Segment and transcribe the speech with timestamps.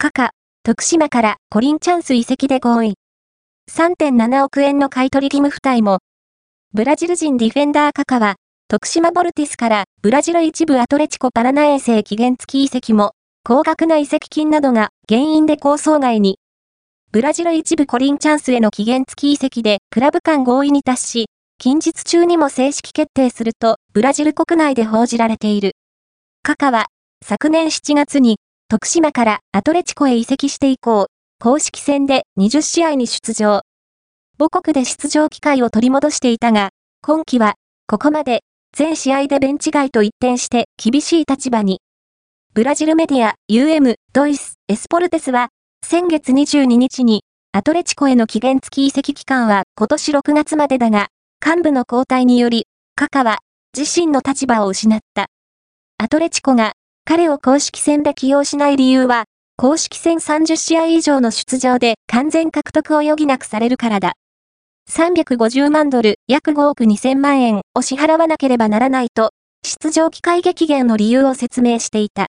[0.00, 0.30] カカ、
[0.62, 2.94] 徳島からコリンチャンス移籍で合意。
[3.68, 5.98] 3.7億円の買取義務付帯も、
[6.72, 8.36] ブラジル人ディフェンダーカカは、
[8.68, 13.10] 徳島ボルティスからブラジル一部アトレチコパラナ衛星期限付き移籍も、
[13.42, 16.38] 高額な移籍金などが原因で構想外に。
[17.10, 21.26] ブラジル一部コリンチャンスへの期限付き移籍でクラブ間合意に達し、
[21.58, 25.72] 近日中にも正式決定すると、ブラジル国内で報じられている。
[26.44, 26.86] カカは、
[27.26, 28.38] 昨年7月に、
[28.70, 31.06] 徳島からアトレチコへ移籍して以降、
[31.40, 33.62] 公式戦で20試合に出場。
[34.38, 36.68] 母国で出場機会を取り戻していたが、
[37.00, 37.54] 今季は、
[37.86, 38.42] ここまで、
[38.76, 41.80] 全試合でベンチ外と一転して厳しい立場に。
[42.52, 45.48] ブラジルメディア UM ドイスエスポルテスは
[45.82, 51.08] 先月22日にアトレチコへの期限付き移籍期間は今年6月までだが
[51.44, 53.38] 幹部の交代によりカカは
[53.76, 55.28] 自身の立場を失った。
[55.96, 56.74] アトレチコが
[57.08, 59.24] 彼を公式戦で起用しない理由は
[59.56, 64.12] 公式戦30試合以上の出場で完全獲得を余儀なくされるからだ。
[64.90, 69.30] 350万ドル約5億2000万円を支払わなければならないと
[69.64, 72.26] 出場機会激減の理由を説明していた。